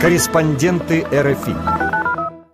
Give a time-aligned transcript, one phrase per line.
[0.00, 1.54] Корреспонденты РФИ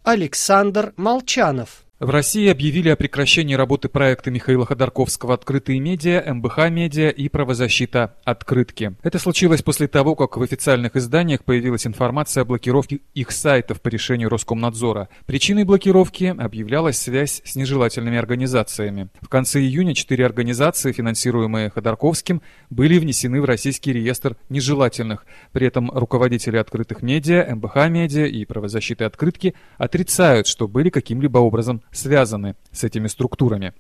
[0.02, 7.09] Александр Молчанов в России объявили о прекращении работы проекта Михаила Ходорковского «Открытые медиа», МБХ «Медиа»
[7.09, 8.14] и «Правозащита.
[8.22, 8.95] Открытки».
[9.03, 13.88] Это случилось после того, как в официальных изданиях появилась информация о блокировке их сайтов по
[13.88, 15.09] решению Роскомнадзора.
[15.24, 19.09] Причиной блокировки объявлялась связь с нежелательными организациями.
[19.23, 25.24] В конце июня четыре организации, финансируемые Ходорковским, были внесены в Российский реестр нежелательных.
[25.52, 29.05] При этом руководители «Открытых медиа», МБХ «Медиа» и «Правозащиты.
[29.05, 33.73] Открытки» отрицают, что были каким-либо образом связаны с этими структурами.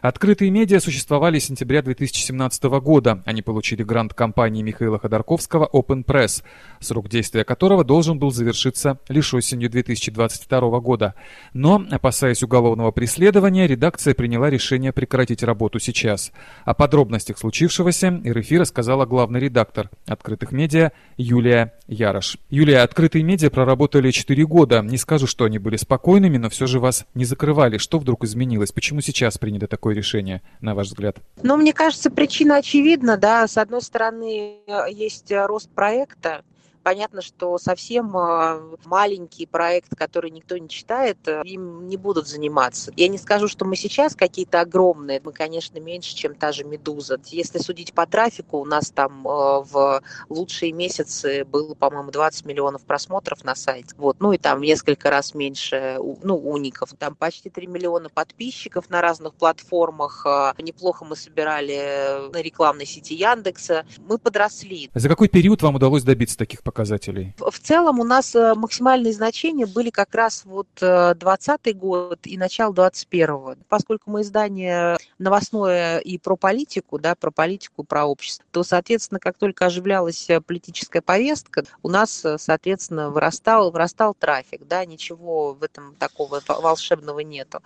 [0.00, 3.22] Открытые медиа существовали с сентября 2017 года.
[3.24, 6.42] Они получили грант компании Михаила Ходорковского Open Press,
[6.80, 11.14] срок действия которого должен был завершиться лишь осенью 2022 года.
[11.52, 16.32] Но, опасаясь уголовного преследования, редакция приняла решение прекратить работу сейчас.
[16.64, 22.38] О подробностях случившегося РФИ рассказала главный редактор открытых медиа Юлия Ярош.
[22.50, 24.80] Юлия, открытые медиа проработали 4 года.
[24.82, 27.78] Не скажу, что они были спокойными, но все же вас не закрывали.
[27.78, 28.43] Что вдруг изменилось?
[28.72, 31.18] Почему сейчас принято такое решение, на ваш взгляд?
[31.42, 33.46] Ну, мне кажется, причина очевидна, да.
[33.46, 36.44] С одной стороны, есть рост проекта,
[36.84, 42.92] Понятно, что совсем а, маленький проект, который никто не читает, э, им не будут заниматься.
[42.94, 47.18] Я не скажу, что мы сейчас какие-то огромные, мы, конечно, меньше, чем та же «Медуза».
[47.28, 52.84] Если судить по трафику, у нас там э, в лучшие месяцы было, по-моему, 20 миллионов
[52.84, 53.94] просмотров на сайте.
[53.96, 54.18] Вот.
[54.20, 56.90] Ну и там несколько раз меньше, ну, уников.
[56.98, 60.26] Там почти 3 миллиона подписчиков на разных платформах.
[60.26, 63.86] А, неплохо мы собирали на рекламной сети Яндекса.
[64.06, 64.90] Мы подросли.
[64.92, 66.73] За какой период вам удалось добиться таких показателей?
[66.74, 67.32] Показателей?
[67.38, 72.36] В целом у нас э, максимальные значения были как раз вот 20 э, год и
[72.36, 78.64] начало 21 Поскольку мы издание новостное и про политику, да, про политику, про общество, то,
[78.64, 85.54] соответственно, как только оживлялась э, политическая повестка, у нас, соответственно, вырастал, вырастал трафик, да, ничего
[85.54, 87.62] в этом такого волшебного нету.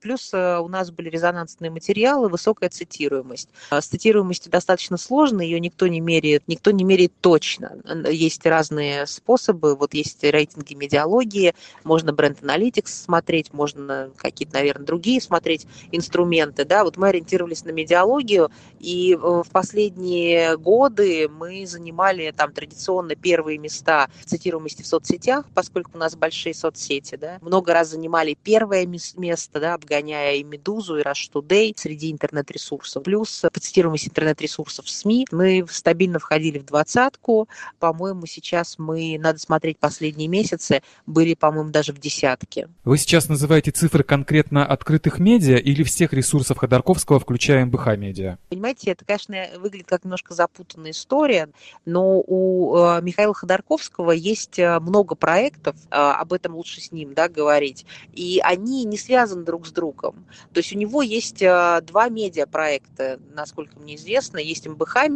[0.00, 3.50] Плюс у нас были резонансные материалы, высокая цитируемость.
[3.70, 7.76] С цитируемостью достаточно сложно, ее никто не меряет, никто не меряет точно.
[8.10, 9.76] Есть разные способы.
[9.76, 11.54] Вот есть рейтинги медиалогии,
[11.84, 16.64] можно бренд Analytics смотреть, можно какие-то, наверное, другие смотреть инструменты.
[16.64, 16.84] Да?
[16.84, 23.58] Вот мы ориентировались на медиалогию, и э, в последние годы мы занимали там традиционно первые
[23.58, 27.16] места цитируемости в соцсетях, поскольку у нас большие соцсети.
[27.16, 27.38] Да?
[27.40, 33.02] Много раз занимали первое место, да, обгоняя и «Медузу», и «Rush Today» среди интернет-ресурсов.
[33.02, 37.48] Плюс по цитируемости интернет-ресурсов в СМИ мы стабильно входили в двадцатку.
[37.78, 42.68] По-моему, сейчас мы, надо смотреть последние месяцы, были, по-моему, даже в десятке.
[42.84, 48.38] Вы сейчас называете цифры конкретно открытых медиа или всех ресурсов Ходорковского, включая МБХ медиа?
[48.48, 51.48] Понимаете, это, конечно, выглядит как немножко запутанная история,
[51.84, 57.14] но у э, Михаила Ходорковского есть э, много проектов, э, об этом лучше с ним
[57.14, 60.26] да, говорить, и они не связаны друг с другом.
[60.52, 65.08] То есть у него есть два медиапроекта, насколько мне известно, есть МБХ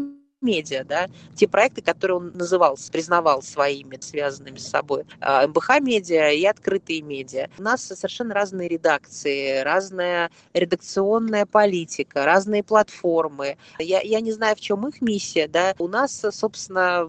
[0.42, 6.30] медиа, да, те проекты, которые он называл, признавал своими, связанными с собой, а, МБХ медиа
[6.32, 7.48] и открытые медиа.
[7.58, 13.56] У нас совершенно разные редакции, разная редакционная политика, разные платформы.
[13.78, 15.74] Я, я не знаю, в чем их миссия, да.
[15.78, 17.08] У нас, собственно,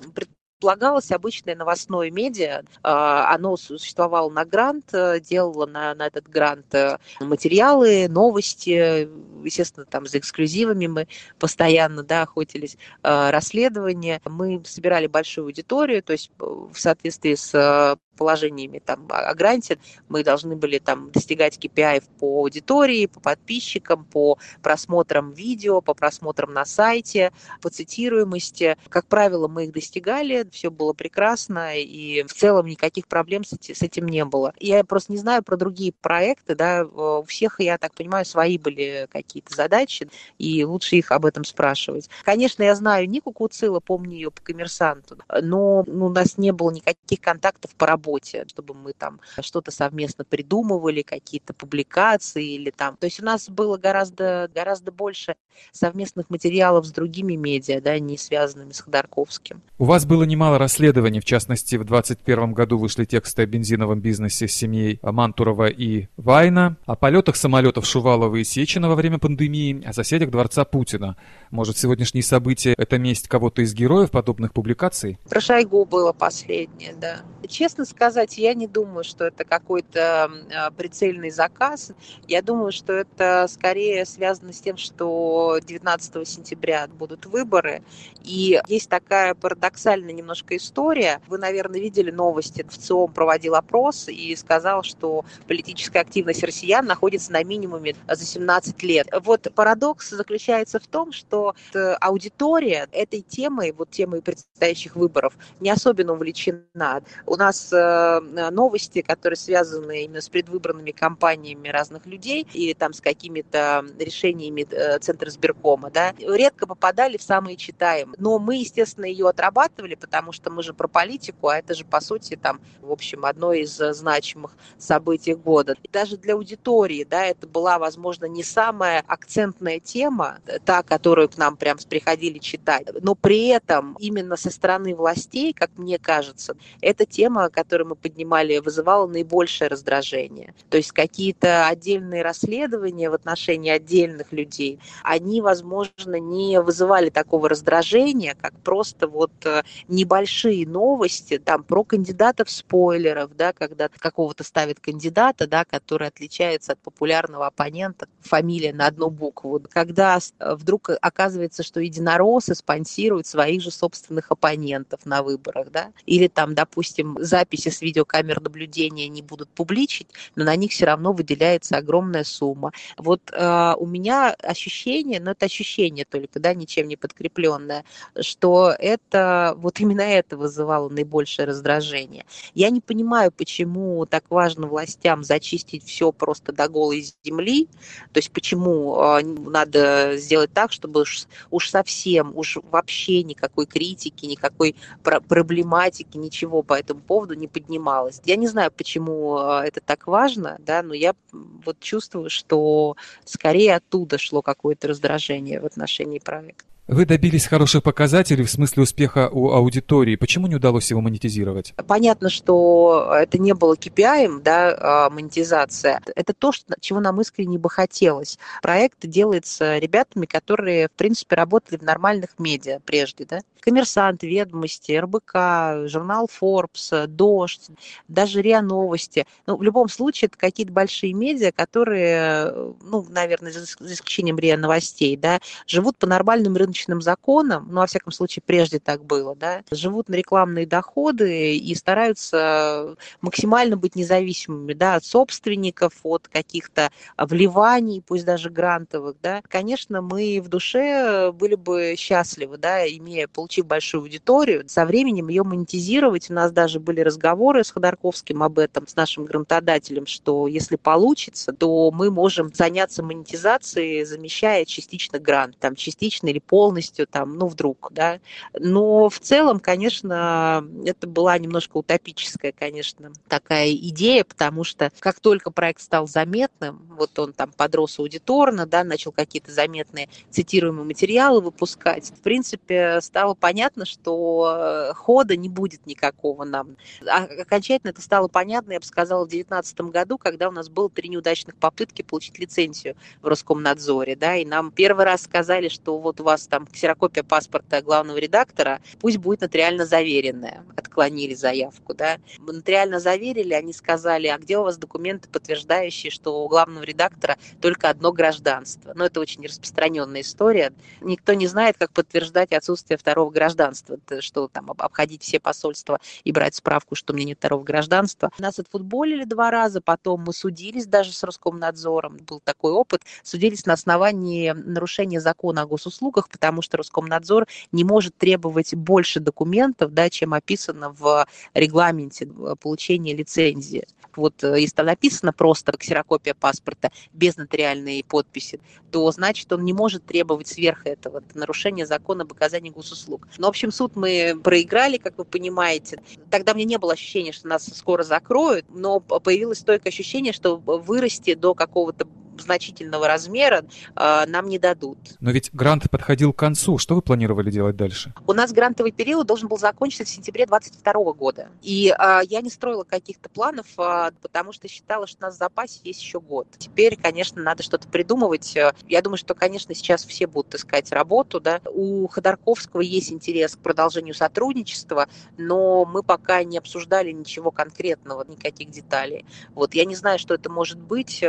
[0.64, 2.64] предполагалось обычное новостное медиа.
[2.84, 9.10] А, оно существовало на грант, э, делало на, на этот грант э, материалы, новости,
[9.44, 11.08] естественно, там за эксклюзивами мы
[11.40, 14.22] постоянно да, охотились, э, расследования.
[14.26, 20.56] Мы собирали большую аудиторию, то есть в соответствии с положениями там о гранте мы должны
[20.56, 27.32] были там достигать KPI по аудитории, по подписчикам, по просмотрам видео, по просмотрам на сайте,
[27.62, 28.78] по цитируемости.
[28.90, 34.08] Как правило, мы их достигали, все было прекрасно, и в целом никаких проблем с этим
[34.08, 34.54] не было.
[34.60, 39.08] Я просто не знаю про другие проекты, да, у всех, я так понимаю, свои были
[39.12, 42.10] какие-то задачи, и лучше их об этом спрашивать.
[42.24, 46.72] Конечно, я знаю Нику Куцила, помню ее по коммерсанту, но ну, у нас не было
[46.72, 52.98] никаких контактов по работе чтобы мы там что-то совместно придумывали, какие-то публикации или там.
[52.98, 55.36] То есть у нас было гораздо, гораздо больше
[55.72, 59.62] совместных материалов с другими медиа, да, не связанными с Ходорковским.
[59.78, 64.48] У вас было немало расследований, в частности, в 2021 году вышли тексты о бензиновом бизнесе
[64.48, 69.94] с семьей Мантурова и Вайна, о полетах самолетов Шувалова и Сечина во время пандемии, о
[69.94, 71.16] соседях дворца Путина.
[71.50, 75.18] Может, сегодняшние события— это месть кого-то из героев подобных публикаций?
[75.30, 77.22] Про Шойгу было последнее, да.
[77.48, 81.94] Честно сказать, я не думаю, что это какой-то а, прицельный заказ.
[82.28, 87.82] Я думаю, что это скорее связано с тем, что 19 сентября будут выборы.
[88.24, 91.22] И есть такая парадоксальная немножко история.
[91.28, 92.66] Вы, наверное, видели новости.
[92.70, 98.84] В ЦИОМ проводил опрос и сказал, что политическая активность россиян находится на минимуме за 17
[98.84, 99.13] лет.
[99.22, 101.56] Вот парадокс заключается в том, что
[102.02, 107.02] аудитория этой темой, вот темой предстоящих выборов, не особенно увлечена.
[107.26, 108.20] У нас э,
[108.52, 115.00] новости, которые связаны именно с предвыборными кампаниями разных людей или там с какими-то решениями э,
[115.00, 118.16] Центра сберкома, да, редко попадали в самые читаемые.
[118.20, 122.00] Но мы, естественно, ее отрабатывали, потому что мы же про политику, а это же, по
[122.00, 125.76] сути, там, в общем, одно из значимых событий года.
[125.84, 131.38] И даже для аудитории, да, это была, возможно, не самая акцентная тема, та, которую к
[131.38, 137.06] нам прям приходили читать, но при этом именно со стороны властей, как мне кажется, эта
[137.06, 140.54] тема, которую мы поднимали, вызывала наибольшее раздражение.
[140.70, 148.36] То есть какие-то отдельные расследования в отношении отдельных людей, они, возможно, не вызывали такого раздражения,
[148.40, 155.48] как просто вот э, небольшие новости там про кандидатов спойлеров, да, когда какого-то ставят кандидата,
[155.48, 159.62] да, который отличается от популярного оппонента, фамилия на одну букву.
[159.70, 166.54] Когда вдруг оказывается, что единороссы спонсируют своих же собственных оппонентов на выборах, да, или там,
[166.54, 172.24] допустим, записи с видеокамер наблюдения не будут публичить, но на них все равно выделяется огромная
[172.24, 172.72] сумма.
[172.98, 177.86] Вот э, у меня ощущение, но это ощущение только, да, ничем не подкрепленное,
[178.20, 182.26] что это, вот именно это вызывало наибольшее раздражение.
[182.54, 187.68] Я не понимаю, почему так важно властям зачистить все просто до голой земли,
[188.12, 194.26] то есть почему э, надо сделать так, чтобы уж, уж совсем, уж вообще никакой критики,
[194.26, 198.22] никакой проблематики, ничего по этому поводу не поднималось.
[198.26, 203.76] Я не знаю, почему а, это так важно, да, но я вот чувствую, что скорее
[203.76, 206.73] оттуда шло какое-то раздражение в отношении проекта.
[206.86, 210.18] Вы добились хороших показателей в смысле успеха у аудитории.
[210.18, 211.74] Почему не удалось его монетизировать?
[211.88, 216.02] Понятно, что это не было KPI, да, а, монетизация.
[216.14, 218.38] Это то, что, чего нам искренне бы хотелось.
[218.62, 223.40] Проект делается ребятами, которые, в принципе, работали в нормальных медиа прежде, да.
[223.62, 227.70] Коммерсант, Ведомости, РБК, журнал Forbes, Дождь,
[228.10, 229.26] даже РИА Новости.
[229.48, 233.64] Ну, в любом случае, это какие-то большие медиа, которые, ну, наверное, за
[233.94, 238.80] исключением РИА Новостей, да, живут по нормальным рыночным рыночным законам, ну, во всяком случае, прежде
[238.80, 245.94] так было, да, живут на рекламные доходы и стараются максимально быть независимыми, да, от собственников,
[246.04, 249.42] от каких-то вливаний, пусть даже грантовых, да.
[249.48, 255.44] Конечно, мы в душе были бы счастливы, да, имея, получив большую аудиторию, со временем ее
[255.44, 256.30] монетизировать.
[256.30, 261.54] У нас даже были разговоры с Ходорковским об этом, с нашим грантодателем, что если получится,
[261.54, 267.48] то мы можем заняться монетизацией, замещая частично грант, там, частично или пол полностью там, ну,
[267.48, 268.22] вдруг, да.
[268.58, 275.52] Но в целом, конечно, это была немножко утопическая, конечно, такая идея, потому что как только
[275.52, 282.12] проект стал заметным, вот он там подрос аудиторно, да, начал какие-то заметные цитируемые материалы выпускать,
[282.12, 286.78] в принципе, стало понятно, что э, хода не будет никакого нам.
[287.06, 290.90] А окончательно это стало понятно, я бы сказала, в 2019 году, когда у нас было
[290.90, 296.22] три неудачных попытки получить лицензию в Роскомнадзоре, да, и нам первый раз сказали, что вот
[296.22, 300.64] у вас там ксерокопия паспорта главного редактора, пусть будет нотариально заверенная.
[300.78, 302.20] Отклонили заявку, да.
[302.38, 307.90] Нотариально заверили, они сказали, а где у вас документы, подтверждающие, что у главного редактора только
[307.90, 308.94] одно гражданство?
[308.94, 310.74] Ну, это очень распространенная история.
[311.02, 316.54] Никто не знает, как подтверждать отсутствие второго гражданства, что там обходить все посольства и брать
[316.54, 318.30] справку, что у меня нет второго гражданства.
[318.38, 323.74] Нас отфутболили два раза, потом мы судились даже с Роскомнадзором, был такой опыт, судились на
[323.74, 330.34] основании нарушения закона о госуслугах, потому что Роскомнадзор не может требовать больше документов, да, чем
[330.34, 332.26] описано в регламенте
[332.60, 333.88] получения лицензии.
[334.18, 338.60] Вот э, если там написано просто ксерокопия паспорта без нотариальной подписи,
[338.92, 341.20] то значит он не может требовать сверх этого.
[341.20, 343.26] Это нарушение закона об оказании госуслуг.
[343.38, 346.02] Но, в общем, суд мы проиграли, как вы понимаете.
[346.30, 351.36] Тогда мне не было ощущения, что нас скоро закроют, но появилось только ощущение, что вырасти
[351.36, 352.06] до какого-то
[352.38, 354.98] значительного размера нам не дадут.
[355.20, 356.78] Но ведь грант подходил к концу.
[356.78, 358.14] Что вы планировали делать дальше?
[358.28, 361.50] У нас грантовый период должен был закончиться в сентябре 2022 года.
[361.62, 361.94] И
[362.30, 366.20] я не строила каких-то планов, потому что считала, что у нас в запасе есть еще
[366.20, 366.48] год.
[366.58, 368.56] Теперь, конечно, надо что-то придумывать.
[368.88, 371.40] Я думаю, что, конечно, сейчас все будут искать работу.
[371.40, 371.62] Да?
[371.66, 378.70] У Ходорковского есть интерес к продолжению сотрудничества, но мы пока не обсуждали ничего конкретного, никаких
[378.72, 379.26] деталей.
[379.54, 381.24] Вот я не знаю, что это может быть.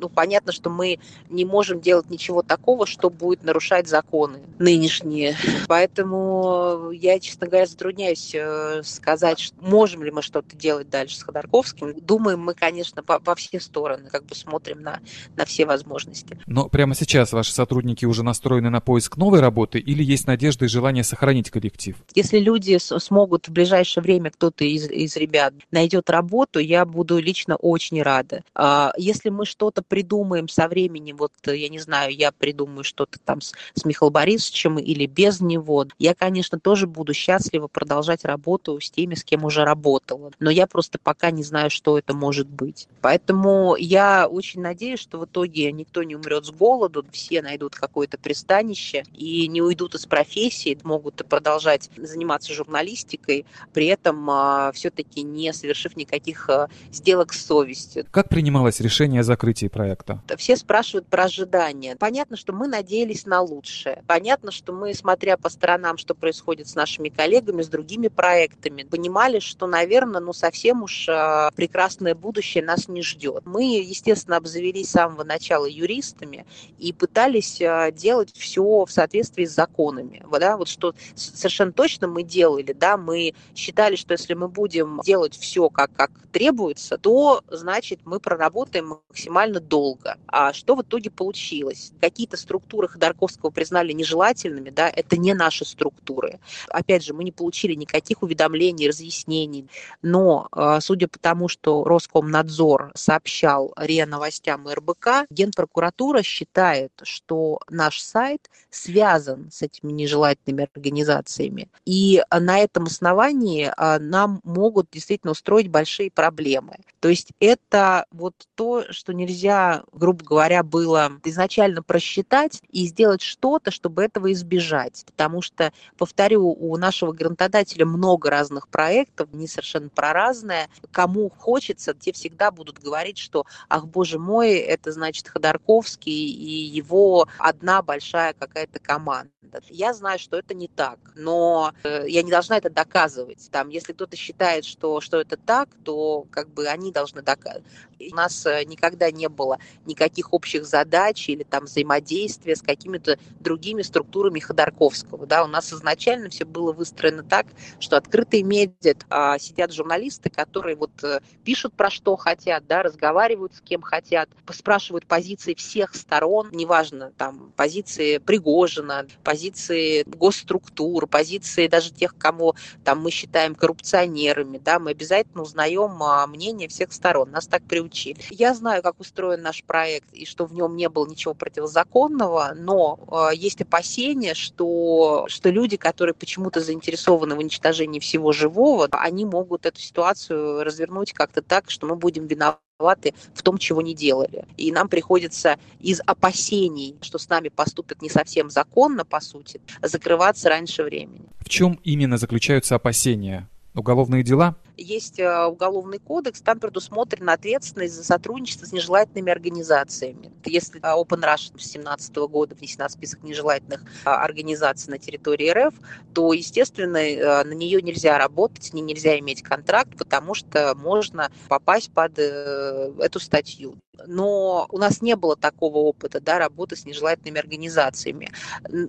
[0.00, 0.98] Ну, понятно, что мы
[1.28, 5.36] не можем делать ничего такого, что будет нарушать законы нынешние.
[5.68, 11.94] Поэтому я, честно говоря, затрудняюсь э, сказать, можем ли мы что-то делать дальше с Ходорковским.
[12.00, 15.00] Думаем мы, конечно, во все стороны, как бы смотрим на,
[15.36, 16.38] на все возможности.
[16.46, 20.68] Но прямо сейчас ваши сотрудники уже настроены на поиск новой работы или есть надежда и
[20.68, 21.96] желание сохранить коллектив?
[22.14, 27.56] Если люди смогут в ближайшее время, кто-то из, из ребят найдет работу, я буду лично
[27.56, 28.42] очень рада.
[28.54, 33.40] А, если мы что-то придумаем со временем, вот я не знаю, я придумаю что-то там
[33.40, 38.90] с, с Михаилом Борисовичем или без него, я, конечно, тоже буду счастлива продолжать работу с
[38.90, 40.30] теми, с кем уже работала.
[40.38, 42.88] Но я просто пока не знаю, что это может быть.
[43.00, 48.18] Поэтому я очень надеюсь, что в итоге никто не умрет с голоду, все найдут какое-то
[48.18, 55.52] пристанище и не уйдут из профессии, могут продолжать заниматься журналистикой, при этом а, все-таки не
[55.52, 58.06] совершив никаких а, сделок с совестью.
[58.10, 60.20] Как принималось решение о закрытии проекта?
[60.36, 61.96] Все спрашивают про ожидания.
[61.96, 64.02] Понятно, что мы надеялись на лучшее.
[64.06, 69.38] Понятно, что мы, смотря по сторонам, что происходит с нашими коллегами, с другими проектами, понимали,
[69.38, 73.44] что, наверное, ну совсем уж а, прекрасное будущее нас не ждет.
[73.44, 76.46] Мы, естественно, обзавелись с самого начала юристами
[76.78, 80.24] и пытались делать все в соответствии с законами.
[80.38, 85.36] Да, вот что совершенно точно мы делали, да, мы считали, что если мы будем делать
[85.36, 90.16] все как, как требуется, то, значит, мы проработаем максимально долго.
[90.26, 91.92] А что в итоге получилось?
[92.00, 96.38] Какие-то структуры Ходорковского признали нежелательными, да, это не наши структуры.
[96.68, 99.68] Опять же, мы не получили никаких уведомлений, разъяснений,
[100.02, 107.60] но а, судя по тому, что Роскомнадзор сообщал РИА Новостям и РБК, Генпрокуратура считает, что
[107.70, 111.68] наш сайт связан с этими нежелательными организациями.
[111.84, 116.76] И на этом основании а, нам могут действительно устроить большие проблемы.
[117.00, 119.55] То есть это вот то, что нельзя,
[119.92, 125.04] грубо говоря, было изначально просчитать и сделать что-то, чтобы этого избежать.
[125.06, 130.68] Потому что, повторю, у нашего грантодателя много разных проектов, не совершенно про разное.
[130.90, 137.28] Кому хочется, те всегда будут говорить, что, ах, боже мой, это значит Ходорковский и его
[137.38, 139.30] одна большая какая-то команда.
[139.68, 143.48] Я знаю, что это не так, но э, я не должна это доказывать.
[143.50, 147.64] Там, если кто-то считает, что, что это так, то как бы они должны доказывать.
[147.98, 149.45] У нас э, никогда не было
[149.86, 155.26] никаких общих задач или там взаимодействия с какими-то другими структурами Ходорковского.
[155.26, 155.44] Да?
[155.44, 157.46] У нас изначально все было выстроено так,
[157.80, 163.54] что открытые медиа а, сидят журналисты, которые вот э, пишут про что хотят, да, разговаривают
[163.54, 171.92] с кем хотят, спрашивают позиции всех сторон, неважно, там, позиции Пригожина, позиции госструктур, позиции даже
[171.92, 177.30] тех, кого там мы считаем коррупционерами, да, мы обязательно узнаем а, мнение всех сторон.
[177.30, 178.18] Нас так приучили.
[178.30, 182.98] Я знаю, как устроен наш проект и что в нем не было ничего противозаконного, но
[183.10, 189.66] а, есть опасения, что, что люди, которые почему-то заинтересованы в уничтожении всего живого, они могут
[189.66, 194.44] эту ситуацию развернуть как-то так, что мы будем виноваты в том, чего не делали.
[194.56, 200.48] И нам приходится из опасений, что с нами поступят не совсем законно, по сути, закрываться
[200.48, 201.26] раньше времени.
[201.40, 203.48] В чем именно заключаются опасения?
[203.76, 204.56] Уголовные дела?
[204.76, 210.32] есть э, уголовный кодекс, там предусмотрена ответственность за сотрудничество с нежелательными организациями.
[210.44, 215.74] Если э, Open с 2017 года внесена в список нежелательных э, организаций на территории РФ,
[216.14, 221.92] то, естественно, на нее нельзя работать, с ней нельзя иметь контракт, потому что можно попасть
[221.92, 228.30] под эту статью но у нас не было такого опыта да, работы с нежелательными организациями.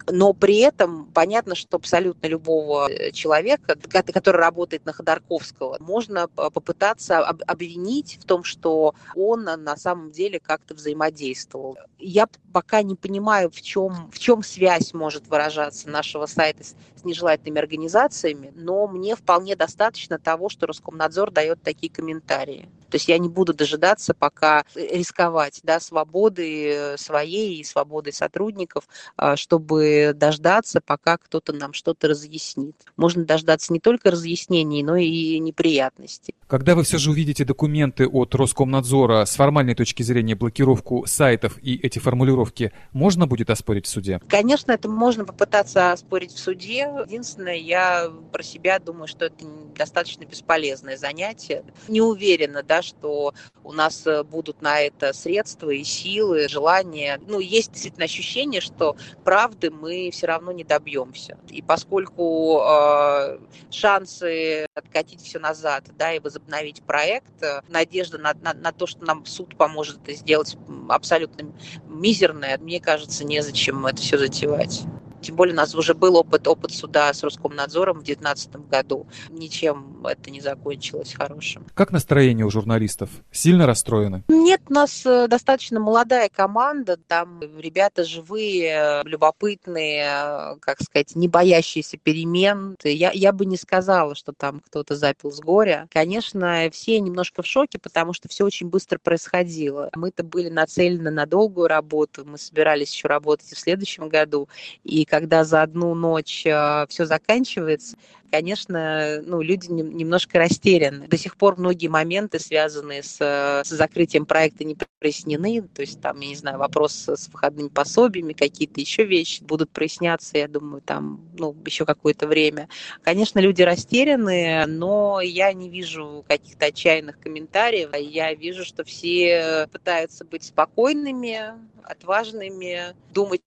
[0.08, 8.17] Но при этом понятно, что абсолютно любого человека, который работает на Ходорковского, можно попытаться обвинить
[8.22, 11.77] в том, что он на самом деле как-то взаимодействовал.
[12.00, 17.03] Я пока не понимаю, в чем, в чем связь может выражаться нашего сайта с, с
[17.03, 22.69] нежелательными организациями, но мне вполне достаточно того, что Роскомнадзор дает такие комментарии.
[22.89, 29.36] То есть я не буду дожидаться, пока рисковать да, свободы своей и свободой сотрудников, а,
[29.36, 32.75] чтобы дождаться, пока кто-то нам что-то разъяснит.
[32.96, 36.36] Можно дождаться не только разъяснений, но и неприятностей.
[36.48, 41.75] Когда вы все же увидите документы от Роскомнадзора с формальной точки зрения блокировку сайтов и
[41.75, 44.22] эти формулировки, можно будет оспорить в суде?
[44.30, 46.89] Конечно, это можно попытаться оспорить в суде.
[47.06, 49.44] Единственное, я про себя думаю, что это
[49.75, 51.66] достаточно бесполезное занятие.
[51.89, 53.34] Не уверена, да, что
[53.66, 57.20] у нас будут на это средства и силы, желание.
[57.27, 61.38] Ну, есть действительно ощущение, что правды мы все равно не добьемся.
[61.50, 63.39] И поскольку э,
[63.70, 69.03] шансы откатить все назад, да, и возобновить проект, э, надежда на, на, на то, что
[69.03, 70.58] нам суд поможет это сделать,
[70.89, 71.51] абсолютно
[71.88, 72.58] мизерная.
[72.58, 74.84] Мне кажется, незачем это все затевать.
[75.21, 79.07] Тем более у нас уже был опыт, опыт суда с Роскомнадзором в 2019 году.
[79.29, 81.65] Ничем это не закончилось хорошим.
[81.74, 83.09] Как настроение у журналистов?
[83.31, 84.24] Сильно расстроены?
[84.27, 86.97] Нет, у нас э, достаточно молодая команда.
[86.97, 92.75] Там ребята живые, любопытные, как сказать, не боящиеся перемен.
[92.83, 95.88] Я, я бы не сказала, что там кто-то запил с горя.
[95.91, 99.89] Конечно, все немножко в шоке, потому что все очень быстро происходило.
[99.95, 102.24] Мы-то были нацелены на долгую работу.
[102.25, 104.47] Мы собирались еще работать и в следующем году.
[104.83, 107.97] И когда за одну ночь э, все заканчивается,
[108.31, 111.07] конечно, ну, люди немножко растеряны.
[111.07, 115.61] До сих пор многие моменты, связанные с, с закрытием проекта, не прояснены.
[115.73, 120.37] То есть там, я не знаю, вопрос с выходными пособиями, какие-то еще вещи будут проясняться,
[120.37, 122.67] я думаю, там, ну, еще какое-то время.
[123.01, 127.89] Конечно, люди растеряны, но я не вижу каких-то отчаянных комментариев.
[127.97, 133.41] Я вижу, что все пытаются быть спокойными, отважными, думать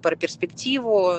[0.00, 1.12] про перспективу,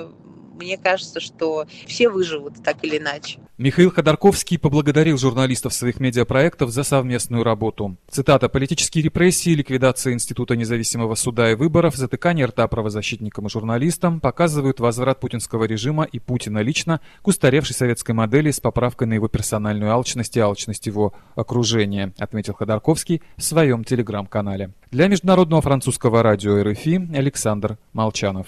[0.54, 3.40] мне кажется, что все выживут так или иначе.
[3.58, 7.98] Михаил Ходорковский поблагодарил журналистов своих медиапроектов за совместную работу.
[8.10, 14.80] Цитата «Политические репрессии, ликвидация Института независимого суда и выборов, затыкание рта правозащитникам и журналистам показывают
[14.80, 19.92] возврат путинского режима и Путина лично к устаревшей советской модели с поправкой на его персональную
[19.92, 24.72] алчность и алчность его окружения», отметил Ходорковский в своем телеграм-канале.
[24.90, 28.48] Для Международного французского радио РФИ Александр Молчанов.